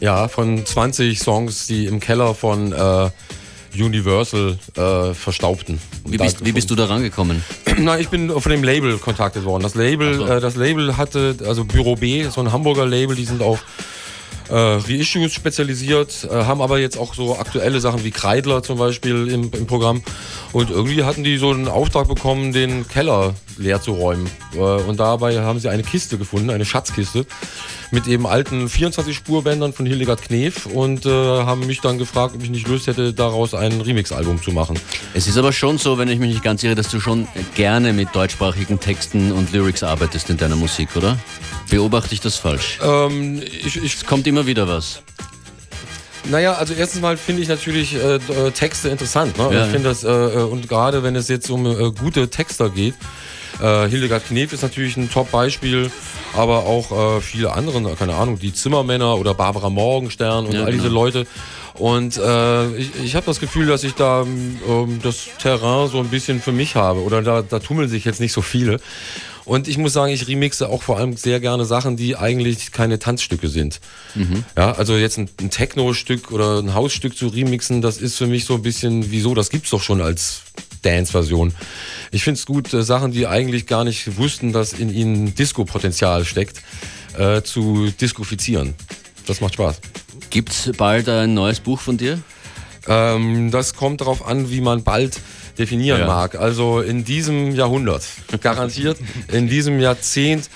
Ja, 0.00 0.28
von 0.28 0.64
20 0.64 1.18
Songs, 1.18 1.66
die 1.66 1.86
im 1.86 2.00
Keller 2.00 2.34
von 2.34 2.72
äh, 2.72 3.10
Universal 3.74 4.58
äh, 4.76 5.14
verstaubten. 5.14 5.80
Wie 6.06 6.18
bist, 6.18 6.44
wie 6.44 6.52
bist 6.52 6.70
du 6.70 6.74
da 6.74 6.86
rangekommen? 6.86 7.42
Na, 7.78 7.98
ich 7.98 8.08
bin 8.08 8.30
von 8.30 8.50
dem 8.50 8.62
Label 8.62 8.98
kontaktet 8.98 9.44
worden. 9.44 9.62
Das 9.62 9.74
Label, 9.74 10.14
so. 10.16 10.26
äh, 10.26 10.40
das 10.40 10.56
Label 10.56 10.96
hatte, 10.96 11.36
also 11.46 11.64
Büro 11.64 11.96
B, 11.96 12.28
so 12.28 12.40
ein 12.40 12.52
Hamburger 12.52 12.86
Label, 12.86 13.16
die 13.16 13.24
sind 13.24 13.42
auf 13.42 13.64
äh, 14.48 14.54
Reissues 14.54 15.32
spezialisiert, 15.32 16.28
äh, 16.30 16.44
haben 16.44 16.60
aber 16.60 16.78
jetzt 16.78 16.98
auch 16.98 17.14
so 17.14 17.38
aktuelle 17.38 17.80
Sachen 17.80 18.04
wie 18.04 18.10
Kreidler 18.10 18.62
zum 18.62 18.78
Beispiel 18.78 19.28
im, 19.28 19.50
im 19.52 19.66
Programm. 19.66 20.02
Und 20.52 20.70
irgendwie 20.70 21.02
hatten 21.04 21.24
die 21.24 21.38
so 21.38 21.50
einen 21.50 21.68
Auftrag 21.68 22.08
bekommen, 22.08 22.52
den 22.52 22.86
Keller 22.86 23.34
leer 23.56 23.80
zu 23.80 23.92
räumen. 23.92 24.28
Äh, 24.54 24.58
und 24.58 25.00
dabei 25.00 25.40
haben 25.40 25.60
sie 25.60 25.68
eine 25.68 25.82
Kiste 25.82 26.18
gefunden, 26.18 26.50
eine 26.50 26.64
Schatzkiste, 26.64 27.26
mit 27.94 28.06
eben 28.06 28.26
alten 28.26 28.66
24-Spurbändern 28.66 29.72
von 29.72 29.86
Hildegard 29.86 30.20
Knef 30.20 30.66
und 30.66 31.06
äh, 31.06 31.08
haben 31.08 31.66
mich 31.66 31.80
dann 31.80 31.96
gefragt, 31.96 32.34
ob 32.34 32.42
ich 32.42 32.50
nicht 32.50 32.68
Lust 32.68 32.88
hätte, 32.88 33.12
daraus 33.12 33.54
ein 33.54 33.80
Remix-Album 33.80 34.42
zu 34.42 34.50
machen. 34.50 34.78
Es 35.14 35.26
ist 35.26 35.38
aber 35.38 35.52
schon 35.52 35.78
so, 35.78 35.96
wenn 35.96 36.08
ich 36.08 36.18
mich 36.18 36.30
nicht 36.30 36.42
ganz 36.42 36.62
irre, 36.62 36.74
dass 36.74 36.88
du 36.88 37.00
schon 37.00 37.26
gerne 37.54 37.92
mit 37.92 38.14
deutschsprachigen 38.14 38.80
Texten 38.80 39.32
und 39.32 39.52
Lyrics 39.52 39.82
arbeitest 39.82 40.28
in 40.28 40.36
deiner 40.36 40.56
Musik, 40.56 40.88
oder? 40.96 41.16
Beobachte 41.70 42.12
ich 42.12 42.20
das 42.20 42.36
falsch? 42.36 42.78
Ähm, 42.82 43.40
ich, 43.42 43.76
ich 43.76 43.94
Es 43.94 44.04
kommt 44.04 44.26
immer 44.26 44.46
wieder 44.46 44.68
was. 44.68 45.02
Naja, 46.26 46.54
also 46.54 46.74
erstens 46.74 47.02
mal 47.02 47.16
finde 47.16 47.42
ich 47.42 47.48
natürlich 47.48 47.94
äh, 47.94 48.16
äh, 48.16 48.50
Texte 48.50 48.88
interessant. 48.88 49.36
Ne? 49.36 49.50
Ja, 49.52 49.66
ich 49.66 49.70
finde 49.70 49.88
das, 49.88 50.04
äh, 50.04 50.10
äh, 50.10 50.42
und 50.42 50.68
gerade 50.68 51.02
wenn 51.02 51.16
es 51.16 51.28
jetzt 51.28 51.50
um 51.50 51.66
äh, 51.66 51.92
gute 51.92 52.28
Texter 52.28 52.70
geht, 52.70 52.94
äh, 53.60 53.88
Hildegard 53.88 54.26
Knef 54.26 54.52
ist 54.52 54.62
natürlich 54.62 54.96
ein 54.96 55.10
Top-Beispiel, 55.10 55.90
aber 56.34 56.66
auch 56.66 57.16
äh, 57.16 57.20
viele 57.20 57.52
andere, 57.52 57.94
keine 57.94 58.14
Ahnung, 58.14 58.38
die 58.38 58.52
Zimmermänner 58.52 59.16
oder 59.16 59.34
Barbara 59.34 59.70
Morgenstern 59.70 60.46
und 60.46 60.54
Ja, 60.54 60.64
all 60.64 60.72
diese 60.72 60.88
genau. 60.88 61.04
Leute. 61.04 61.26
Und 61.74 62.16
äh, 62.18 62.76
ich, 62.76 62.90
ich 63.02 63.16
habe 63.16 63.26
das 63.26 63.40
Gefühl, 63.40 63.66
dass 63.66 63.82
ich 63.82 63.94
da 63.94 64.22
ähm, 64.22 65.00
das 65.02 65.26
Terrain 65.40 65.88
so 65.88 65.98
ein 65.98 66.08
bisschen 66.08 66.40
für 66.40 66.52
mich 66.52 66.76
habe. 66.76 67.02
Oder 67.02 67.20
da, 67.22 67.42
da 67.42 67.58
tummeln 67.58 67.88
sich 67.88 68.04
jetzt 68.04 68.20
nicht 68.20 68.32
so 68.32 68.42
viele. 68.42 68.78
Und 69.44 69.68
ich 69.68 69.76
muss 69.76 69.92
sagen, 69.92 70.12
ich 70.12 70.26
remixe 70.26 70.68
auch 70.68 70.82
vor 70.82 70.98
allem 70.98 71.16
sehr 71.16 71.38
gerne 71.40 71.64
Sachen, 71.64 71.96
die 71.96 72.16
eigentlich 72.16 72.72
keine 72.72 72.98
Tanzstücke 72.98 73.48
sind. 73.48 73.80
Ja, 74.56 74.72
also 74.72 74.96
jetzt 74.96 75.18
ein, 75.18 75.28
ein 75.38 75.50
Techno-Stück 75.50 76.30
oder 76.30 76.60
ein 76.60 76.74
Hausstück 76.74 77.16
zu 77.16 77.26
remixen, 77.26 77.82
das 77.82 77.98
ist 77.98 78.16
für 78.16 78.26
mich 78.26 78.46
so 78.46 78.54
ein 78.54 78.62
bisschen, 78.62 79.10
wieso, 79.10 79.34
das 79.34 79.50
gibt's 79.50 79.70
doch 79.70 79.82
schon 79.82 80.00
als 80.00 80.42
Dance-Version. 80.84 81.54
Ich 82.10 82.22
finde 82.24 82.38
es 82.38 82.46
gut, 82.46 82.72
äh, 82.74 82.82
Sachen, 82.82 83.12
die 83.12 83.26
eigentlich 83.26 83.66
gar 83.66 83.84
nicht 83.84 84.16
wussten, 84.18 84.52
dass 84.52 84.72
in 84.72 84.92
ihnen 84.92 85.34
Disco-Potenzial 85.34 86.24
steckt, 86.24 86.62
äh, 87.18 87.42
zu 87.42 87.90
diskofizieren. 88.00 88.74
Das 89.26 89.40
macht 89.40 89.54
Spaß. 89.54 89.80
Gibt's 90.30 90.70
bald 90.76 91.08
ein 91.08 91.34
neues 91.34 91.60
Buch 91.60 91.80
von 91.80 91.96
dir? 91.96 92.20
Ähm, 92.86 93.50
das 93.50 93.74
kommt 93.74 94.00
darauf 94.02 94.26
an, 94.26 94.50
wie 94.50 94.60
man 94.60 94.82
bald 94.82 95.18
definieren 95.58 96.00
Ja. 96.00 96.06
mag. 96.06 96.34
Also 96.34 96.80
in 96.80 97.04
diesem 97.04 97.54
Jahrhundert, 97.54 98.02
garantiert, 98.40 98.98
in 99.32 99.48
diesem 99.48 99.78
Jahrzehnt, 99.80 100.50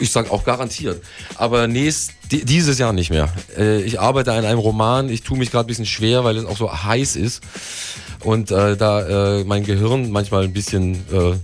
ich 0.00 0.10
sage 0.12 0.30
auch 0.30 0.44
garantiert, 0.44 1.02
aber 1.34 1.66
nächst, 1.66 2.12
di- 2.30 2.44
dieses 2.44 2.78
Jahr 2.78 2.92
nicht 2.92 3.10
mehr. 3.10 3.28
Äh, 3.56 3.82
ich 3.82 3.98
arbeite 4.00 4.32
an 4.32 4.44
einem 4.44 4.60
Roman, 4.60 5.10
ich 5.10 5.22
tue 5.22 5.36
mich 5.36 5.50
gerade 5.50 5.66
ein 5.66 5.66
bisschen 5.66 5.86
schwer, 5.86 6.22
weil 6.24 6.36
es 6.36 6.44
auch 6.44 6.56
so 6.56 6.72
heiß 6.72 7.16
ist. 7.16 7.42
Und 8.24 8.50
äh, 8.50 8.76
da 8.76 9.38
äh, 9.38 9.44
mein 9.44 9.64
Gehirn 9.64 10.10
manchmal 10.10 10.44
ein 10.44 10.52
bisschen 10.52 10.94
äh, 11.12 11.36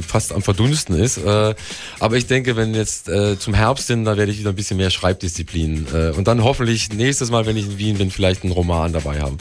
fast 0.00 0.32
am 0.32 0.42
Verdunsten 0.42 0.94
ist. 0.96 1.18
Äh, 1.18 1.54
aber 2.00 2.16
ich 2.16 2.26
denke, 2.26 2.56
wenn 2.56 2.74
jetzt 2.74 3.08
äh, 3.08 3.38
zum 3.38 3.54
Herbst 3.54 3.88
hin, 3.88 4.04
da 4.04 4.16
werde 4.16 4.32
ich 4.32 4.38
wieder 4.38 4.50
ein 4.50 4.56
bisschen 4.56 4.78
mehr 4.78 4.90
Schreibdisziplin. 4.90 5.86
Äh, 5.92 6.10
und 6.16 6.26
dann 6.26 6.42
hoffentlich 6.42 6.92
nächstes 6.92 7.30
Mal, 7.30 7.44
wenn 7.46 7.56
ich 7.56 7.66
in 7.66 7.78
Wien 7.78 7.98
bin, 7.98 8.10
vielleicht 8.10 8.42
einen 8.42 8.52
Roman 8.52 8.92
dabei 8.92 9.20
haben. 9.20 9.36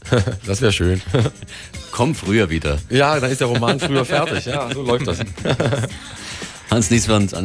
das 0.46 0.60
wäre 0.60 0.72
schön. 0.72 1.02
Komm 1.90 2.14
früher 2.14 2.50
wieder. 2.50 2.78
ja, 2.88 3.18
dann 3.18 3.30
ist 3.30 3.40
der 3.40 3.48
Roman 3.48 3.78
früher 3.78 4.04
fertig. 4.04 4.46
Ja, 4.46 4.72
so 4.72 4.82
läuft 4.82 5.06
das. 5.06 5.18
Hans 6.70 6.90
Nieswand 6.90 7.34
an 7.34 7.44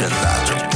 What 0.00 0.48
you 0.48 0.54
can 0.54 0.67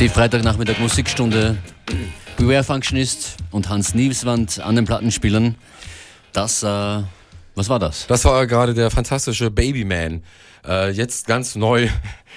Die 0.00 0.08
Freitagnachmittag 0.08 0.78
Musikstunde. 0.78 1.58
Beware 2.38 2.64
Functionist 2.64 3.36
und 3.50 3.68
Hans 3.68 3.94
Nielswand 3.94 4.58
an 4.58 4.74
den 4.74 4.86
Plattenspielern. 4.86 5.56
Das, 6.32 6.62
äh, 6.62 7.02
was 7.54 7.68
war 7.68 7.78
das? 7.78 8.06
Das 8.06 8.24
war 8.24 8.46
gerade 8.46 8.72
der 8.72 8.90
fantastische 8.90 9.50
Babyman. 9.50 10.22
Äh, 10.66 10.92
jetzt 10.92 11.26
ganz 11.26 11.54
neu. 11.54 11.90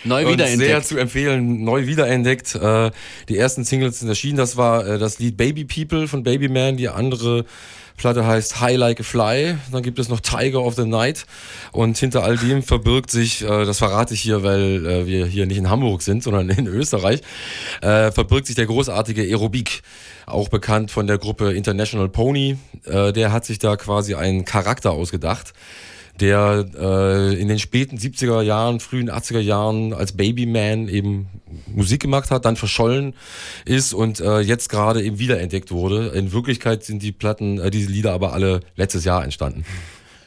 Neu 0.04 0.28
wiederentdeckt. 0.34 0.72
Sehr 0.72 0.84
zu 0.84 0.98
empfehlen, 0.98 1.64
neu 1.64 1.88
wiederentdeckt. 1.88 2.54
Äh, 2.56 2.92
die 3.30 3.38
ersten 3.38 3.64
Singles 3.64 4.02
sind 4.02 4.10
erschienen. 4.10 4.36
Das 4.36 4.58
war 4.58 4.86
äh, 4.86 4.98
das 5.00 5.20
Lied 5.20 5.38
Baby 5.38 5.64
People 5.64 6.10
von 6.10 6.24
Babyman. 6.24 6.76
Die 6.76 6.90
andere 6.90 7.46
Platte 7.98 8.26
heißt 8.26 8.60
High 8.60 8.78
Like 8.78 9.00
a 9.00 9.04
Fly. 9.04 9.58
Dann 9.72 9.84
gibt 9.84 10.00
es 10.00 10.10
noch 10.10 10.20
Tiger 10.20 10.64
of 10.64 10.76
the 10.76 10.86
Night. 10.86 11.26
Und 11.72 11.98
hinter 11.98 12.24
all 12.24 12.38
dem 12.38 12.64
verbirgt 12.64 13.12
sich, 13.12 13.44
äh, 13.44 13.66
das 13.66 13.78
verrate 13.78 14.14
ich 14.14 14.22
hier, 14.22 14.44
weil 14.44 14.86
äh, 14.86 15.06
wir 15.06 15.26
hier 15.26 15.46
nicht 15.46 15.58
in 15.58 15.70
Hamburg 15.70 16.02
sind, 16.02 16.24
sondern 16.24 16.50
in 16.50 16.68
Österreich, 16.68 17.22
äh, 17.82 18.12
verbirgt 18.12 18.48
sich 18.48 18.56
der 18.56 18.66
großartige 18.66 19.22
Aerobik. 19.22 19.84
Auch 20.26 20.50
bekannt 20.50 20.92
von 20.92 21.08
der 21.08 21.18
Gruppe 21.18 21.54
International 21.54 22.10
Pony. 22.10 22.58
Äh, 22.86 23.14
der 23.14 23.32
hat 23.32 23.46
sich 23.46 23.60
da 23.60 23.76
quasi 23.76 24.16
einen 24.16 24.46
Charakter 24.46 24.92
ausgedacht 24.92 25.54
der 26.20 26.66
äh, 26.80 27.42
in 27.42 27.48
den 27.48 27.60
späten 27.60 27.98
70er 27.98 28.42
Jahren, 28.42 28.80
frühen 28.80 29.10
80er 29.10 29.40
Jahren 29.40 29.94
als 29.94 30.12
Babyman 30.12 30.88
eben 30.88 31.28
Musik 31.74 32.02
gemacht 32.02 32.32
hat, 32.32 32.46
dann 32.46 32.56
verschollen 32.56 33.14
ist 33.66 33.94
und 33.94 34.20
äh, 34.20 34.40
jetzt 34.40 34.70
gerade 34.70 35.02
eben 35.04 35.20
wiederentdeckt 35.20 35.72
wurde. 35.72 36.08
In 36.10 36.32
Wirklichkeit 36.32 36.84
sind 36.84 37.02
die 37.04 37.12
Platten, 37.12 37.60
äh, 37.60 37.70
diese 37.72 37.90
Lieder 37.92 38.14
aber 38.14 38.34
alle 38.34 38.62
letztes 38.76 39.04
Jahr 39.06 39.24
entstanden. 39.24 39.66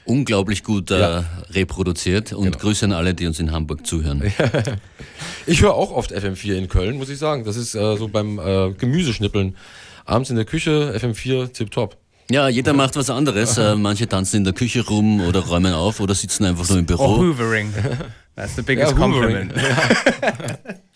Unglaublich 0.04 0.62
gut 0.62 0.90
äh, 0.92 1.00
Ja. 1.00 1.24
reproduziert 1.50 2.32
und 2.32 2.58
Grüße 2.58 2.84
an 2.84 2.92
alle, 2.92 3.12
die 3.14 3.26
uns 3.26 3.40
in 3.40 3.50
Hamburg 3.52 3.86
zuhören. 3.86 4.22
Ich 5.48 5.62
höre 5.62 5.74
auch 5.74 5.92
oft 5.92 6.12
FM4 6.12 6.54
in 6.54 6.68
Köln, 6.68 6.96
muss 6.98 7.08
ich 7.08 7.18
sagen. 7.18 7.44
Das 7.44 7.56
ist 7.56 7.74
äh, 7.76 7.96
so 7.96 8.08
beim 8.08 8.38
äh, 8.40 8.72
Gemüseschnippeln. 8.72 9.56
Abends 10.04 10.30
in 10.30 10.36
der 10.36 10.44
Küche, 10.44 10.92
FM4, 11.00 11.52
tipptopp. 11.52 11.96
Ja, 12.30 12.48
jeder 12.48 12.72
macht 12.72 12.96
was 12.96 13.10
anderes. 13.10 13.56
Äh, 13.56 13.76
manche 13.76 14.08
tanzen 14.08 14.38
in 14.38 14.44
der 14.44 14.52
Küche 14.52 14.84
rum 14.84 15.20
oder 15.20 15.40
räumen 15.40 15.72
auf 15.72 16.00
oder 16.00 16.14
sitzen 16.14 16.44
einfach 16.44 16.68
nur 16.68 16.78
im 16.78 16.84
Or 16.84 16.86
Büro. 16.96 17.16
hoovering. 17.18 17.72
That's 18.34 18.56
the 18.56 18.62
biggest 18.62 18.92
Ja, 18.92 18.96
compliment. 18.98 19.52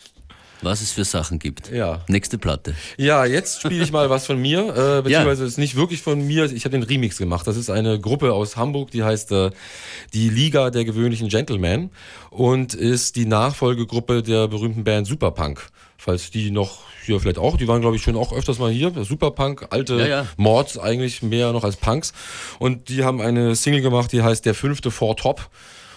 Was 0.62 0.82
es 0.82 0.92
für 0.92 1.04
Sachen 1.04 1.38
gibt. 1.38 1.70
Ja. 1.70 2.04
Nächste 2.08 2.36
Platte. 2.38 2.74
Ja, 2.96 3.24
jetzt 3.24 3.61
spiele 3.62 3.82
ich 3.82 3.92
mal 3.92 4.11
was 4.11 4.26
von 4.26 4.40
mir, 4.40 4.61
äh, 4.61 5.02
beziehungsweise 5.02 5.44
ist 5.44 5.58
nicht 5.58 5.76
wirklich 5.76 6.02
von 6.02 6.26
mir. 6.26 6.44
Ich 6.44 6.64
habe 6.64 6.72
den 6.72 6.82
Remix 6.82 7.16
gemacht. 7.16 7.46
Das 7.46 7.56
ist 7.56 7.70
eine 7.70 7.98
Gruppe 7.98 8.32
aus 8.32 8.56
Hamburg, 8.56 8.90
die 8.90 9.02
heißt 9.02 9.32
äh, 9.32 9.50
die 10.12 10.28
Liga 10.28 10.70
der 10.70 10.84
gewöhnlichen 10.84 11.28
Gentlemen 11.28 11.90
und 12.30 12.74
ist 12.74 13.16
die 13.16 13.26
Nachfolgegruppe 13.26 14.22
der 14.22 14.48
berühmten 14.48 14.84
Band 14.84 15.06
Superpunk. 15.06 15.70
Falls 15.96 16.30
die 16.30 16.50
noch 16.50 16.78
hier 17.04 17.20
vielleicht 17.20 17.38
auch, 17.38 17.56
die 17.56 17.68
waren 17.68 17.80
glaube 17.80 17.96
ich 17.96 18.02
schon 18.02 18.16
auch 18.16 18.32
öfters 18.32 18.58
mal 18.58 18.70
hier. 18.70 18.92
Superpunk, 19.04 19.66
alte 19.70 19.96
Ja, 19.98 20.06
ja. 20.06 20.26
Mords 20.36 20.78
eigentlich 20.78 21.22
mehr 21.22 21.52
noch 21.52 21.64
als 21.64 21.76
Punks. 21.76 22.12
Und 22.58 22.88
die 22.88 23.04
haben 23.04 23.20
eine 23.20 23.54
Single 23.56 23.82
gemacht, 23.82 24.12
die 24.12 24.22
heißt 24.22 24.44
Der 24.44 24.54
fünfte 24.54 24.90
Four 24.90 25.16
Top. 25.16 25.48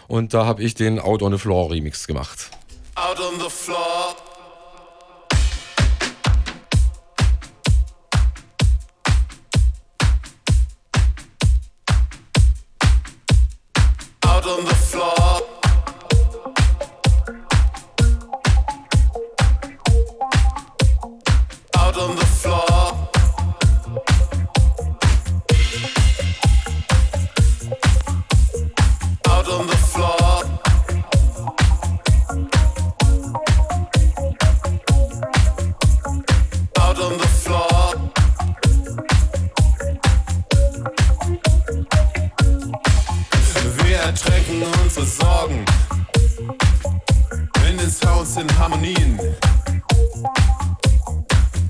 Und 0.08 0.34
da 0.34 0.46
habe 0.46 0.62
ich 0.64 0.76
den 0.76 1.00
Out 1.00 1.22
on 1.22 1.32
the 1.32 1.38
Floor 1.38 1.72
Remix 1.72 2.08
gemacht. 2.08 2.50
Out 2.96 3.20
on 3.20 3.40
the 3.40 3.50
floor. 3.50 4.16
Out 14.46 14.60
on 14.60 14.66
the 14.66 14.83
Wir 43.94 44.00
ertränken 44.00 44.64
unsere 44.82 45.06
Sorgen 45.06 45.64
in 47.70 47.78
den 47.78 47.92
Sounds 47.92 48.38
in 48.38 48.58
Harmonien. 48.58 49.20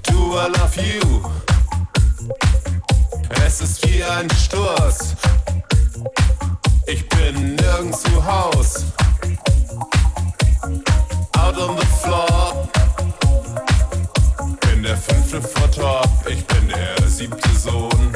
Do 0.03 0.39
I 0.39 0.47
love 0.47 0.81
you? 0.81 1.21
Es 3.45 3.59
ist 3.59 3.85
wie 3.85 4.01
ein 4.05 4.29
Sturz. 4.29 5.15
Ich 6.87 7.09
bin 7.09 7.55
nirgends 7.55 8.03
zu 8.03 8.25
Haus. 8.25 8.85
Out 11.39 11.57
on 11.57 11.77
the 11.77 11.85
floor. 12.01 12.69
Bin 14.61 14.81
der 14.81 14.95
fünfte 14.95 15.41
vor 15.41 15.69
Top, 15.71 16.09
ich 16.29 16.41
bin 16.45 16.69
der 16.69 17.05
siebte 17.05 17.49
Sohn. 17.49 18.13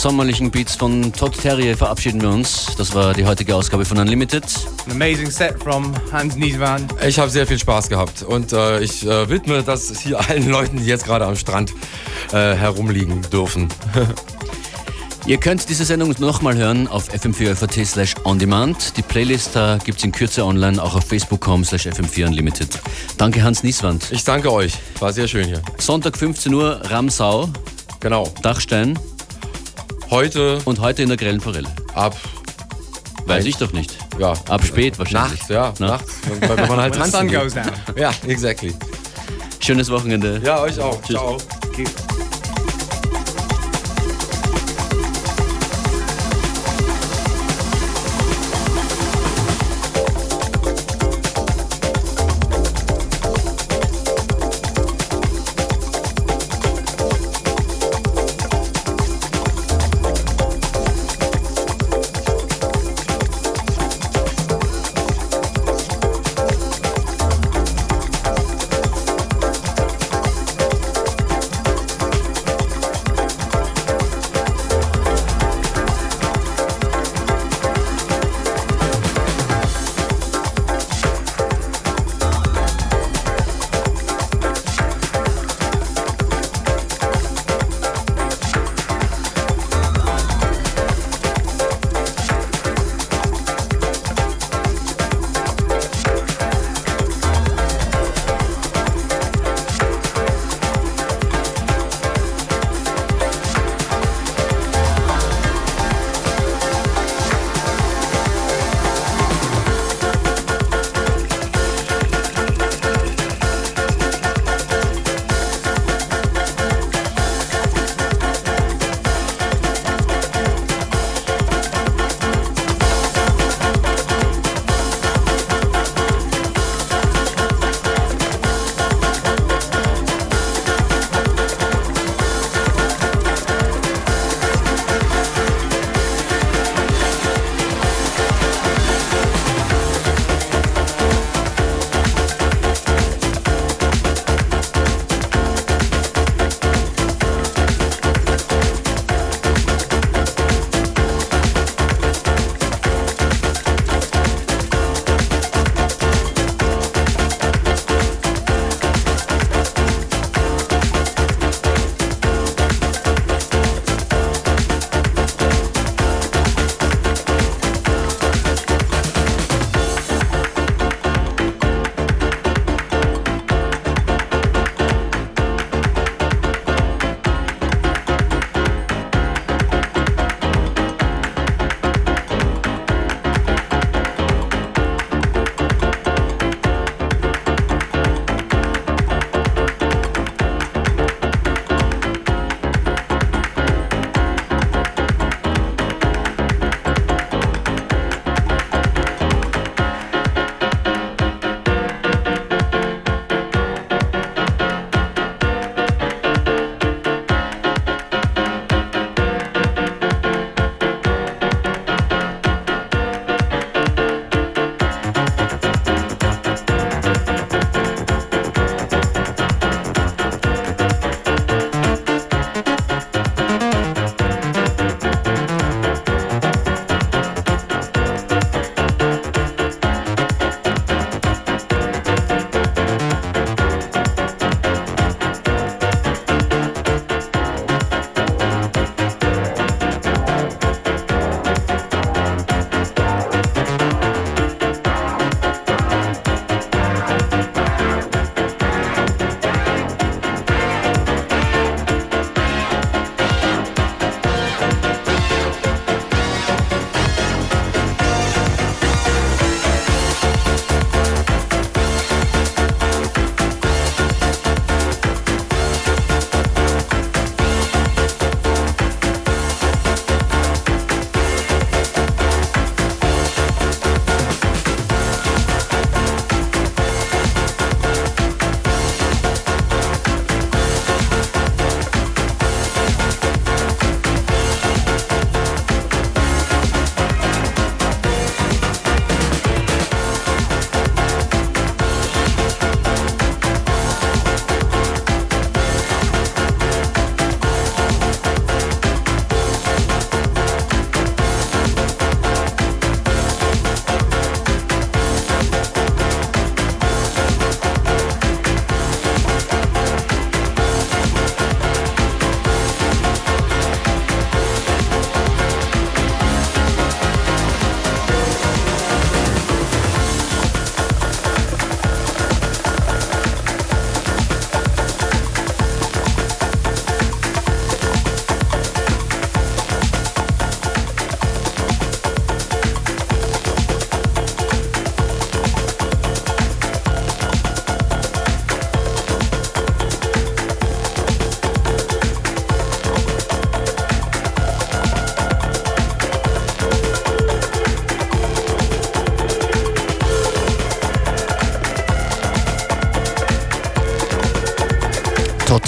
Sommerlichen 0.00 0.50
Beats 0.50 0.76
von 0.76 1.12
Todd 1.12 1.36
Terrier 1.38 1.76
verabschieden 1.76 2.22
wir 2.22 2.30
uns. 2.30 2.66
Das 2.78 2.94
war 2.94 3.12
die 3.12 3.26
heutige 3.26 3.54
Ausgabe 3.54 3.84
von 3.84 3.98
Unlimited. 3.98 4.44
An 4.86 4.92
amazing 4.92 5.30
set 5.30 5.62
from 5.62 5.94
Hans 6.10 6.36
Niesman. 6.36 6.88
Ich 7.06 7.18
habe 7.18 7.30
sehr 7.30 7.46
viel 7.46 7.58
Spaß 7.58 7.88
gehabt 7.88 8.22
und 8.22 8.52
äh, 8.52 8.80
ich 8.80 9.06
äh, 9.06 9.28
widme 9.28 9.62
das 9.62 10.00
hier 10.00 10.18
allen 10.18 10.48
Leuten, 10.48 10.78
die 10.78 10.86
jetzt 10.86 11.04
gerade 11.04 11.26
am 11.26 11.36
Strand 11.36 11.74
äh, 12.32 12.54
herumliegen 12.54 13.20
dürfen. 13.30 13.68
Ihr 15.26 15.36
könnt 15.36 15.68
diese 15.68 15.84
Sendung 15.84 16.14
nochmal 16.18 16.56
hören 16.56 16.88
auf 16.88 17.10
fm4.at 17.10 17.86
slash 17.86 18.14
ondemand. 18.24 18.96
Die 18.96 19.02
Playlist 19.02 19.54
da 19.54 19.78
gibt 19.84 19.98
es 19.98 20.04
in 20.04 20.12
Kürze 20.12 20.46
online, 20.46 20.82
auch 20.82 20.94
auf 20.94 21.04
facebook.com 21.04 21.62
slash 21.62 21.86
fm4unlimited. 21.86 22.78
Danke 23.18 23.42
Hans 23.42 23.62
Nieswand. 23.62 24.10
Ich 24.12 24.24
danke 24.24 24.50
euch, 24.50 24.72
war 24.98 25.12
sehr 25.12 25.28
schön 25.28 25.44
hier. 25.44 25.60
Sonntag 25.76 26.16
15 26.16 26.54
Uhr 26.54 26.80
Ramsau, 26.84 27.50
Genau. 28.00 28.32
Dachstein 28.42 28.98
Heute 30.10 30.58
und 30.64 30.80
heute 30.80 31.02
in 31.02 31.08
der 31.08 31.16
Grellen 31.16 31.40
Forelle. 31.40 31.68
ab, 31.94 32.16
Weiß 33.26 33.44
ich 33.44 33.56
doch 33.56 33.72
nicht. 33.72 33.96
ja, 34.18 34.32
Ab 34.48 34.64
spät 34.64 34.98
wahrscheinlich. 34.98 35.38
nachts, 35.38 35.48
ja, 35.48 35.72
Na? 35.78 35.86
nachts, 35.88 36.14
wenn 36.40 36.68
man 36.68 36.80
halt 36.80 36.94
tanzen 36.96 37.28
geht. 37.28 37.52
Ja, 37.96 38.12
exactly. 38.26 38.74
Schönes 39.60 39.88
Wochenende. 39.90 40.40
Ja, 40.44 40.60
euch 40.62 40.80
auch. 40.80 41.00
Tschüss. 41.02 41.16
Ciao. 41.16 41.38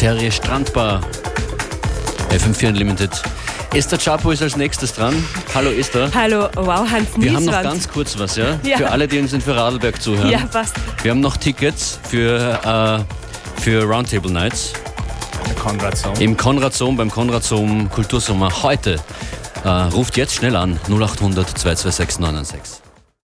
Toterie 0.03 0.33
Strandbar. 0.33 1.01
FM4 2.31 2.71
Unlimited. 2.71 3.11
Esther 3.73 3.99
Chapo 3.99 4.33
ist 4.33 4.43
als 4.43 4.57
nächstes 4.57 4.93
dran. 4.93 5.15
Hallo 5.55 5.71
Esther. 5.71 6.11
Hallo, 6.13 6.49
wow, 6.57 6.79
Hans 6.91 7.11
Wir 7.17 7.33
haben 7.33 7.45
noch 7.45 7.53
Nieswand. 7.53 7.63
ganz 7.63 7.89
kurz 7.89 8.19
was, 8.19 8.35
ja? 8.35 8.59
Ja. 8.65 8.79
Für 8.79 8.91
alle, 8.91 9.07
die 9.07 9.21
uns 9.21 9.33
in 9.33 9.41
Vorarlberg 9.41 10.03
zuhören. 10.03 10.29
Ja, 10.29 10.41
passt. 10.51 10.75
Wir 11.03 11.13
haben 11.13 11.21
noch 11.21 11.37
Tickets 11.37 12.01
für, 12.03 13.07
äh, 13.07 13.61
für 13.61 13.85
Roundtable 13.85 14.33
Nights 14.33 14.73
The 15.47 15.55
Conrad 15.55 15.97
song. 15.97 16.17
im 16.17 16.37
Konrad-Sohm, 16.37 16.97
beim 16.97 17.09
Konrad-Sohm 17.09 17.89
Kultursommer 17.89 18.51
heute. 18.65 18.97
Äh, 19.63 19.69
ruft 19.69 20.17
jetzt 20.17 20.35
schnell 20.35 20.57
an 20.57 20.81
0800 20.89 21.49
226 21.49 22.19
996. 22.19 22.72